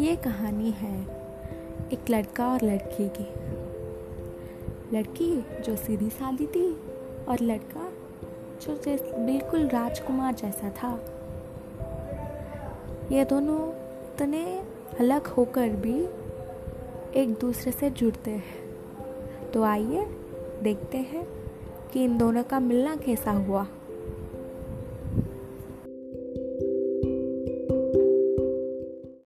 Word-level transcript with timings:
ये 0.00 0.16
कहानी 0.16 0.70
है 0.70 1.02
एक 1.92 2.10
लड़का 2.10 2.48
और 2.48 2.64
लड़की 2.64 3.08
की। 3.08 3.24
लड़की 4.96 5.60
जो 5.60 5.76
सीधी 5.76 6.10
सादी 6.10 6.46
थी 6.46 6.72
और 7.28 7.40
लड़का 7.42 7.92
जो 8.62 8.80
बिल्कुल 9.26 9.68
राजकुमार 9.68 10.34
जैसा 10.34 10.70
था। 10.70 11.00
ये 13.12 13.24
दोनों 13.24 13.68
इतने 13.78 14.62
अलग 15.00 15.26
होकर 15.26 15.68
भी 15.68 16.00
एक 17.20 17.38
दूसरे 17.40 17.72
से 17.72 17.90
जुड़ते 17.90 18.30
हैं। 18.30 19.50
तो 19.50 19.62
आइए 19.62 20.04
देखते 20.62 20.98
हैं 20.98 21.28
कि 21.92 22.04
इन 22.04 22.18
दोनों 22.18 22.42
का 22.42 22.60
मिलना 22.60 22.96
कैसा 22.96 23.30
हुआ। 23.30 23.66